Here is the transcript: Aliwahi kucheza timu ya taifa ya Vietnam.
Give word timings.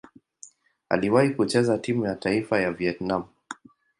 Aliwahi 0.89 1.29
kucheza 1.29 1.77
timu 1.77 2.05
ya 2.05 2.15
taifa 2.15 2.59
ya 2.61 2.71
Vietnam. 2.71 3.23